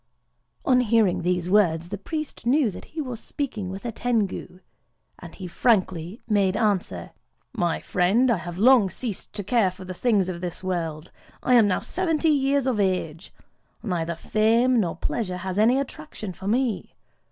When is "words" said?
1.47-1.89